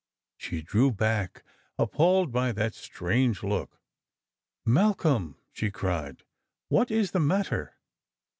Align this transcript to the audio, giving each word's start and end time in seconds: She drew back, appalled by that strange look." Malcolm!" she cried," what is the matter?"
She 0.35 0.63
drew 0.63 0.89
back, 0.89 1.43
appalled 1.77 2.31
by 2.31 2.53
that 2.53 2.73
strange 2.73 3.43
look." 3.43 3.79
Malcolm!" 4.79 5.37
she 5.53 5.69
cried," 5.69 6.23
what 6.69 6.89
is 6.89 7.11
the 7.11 7.19
matter?" 7.19 7.75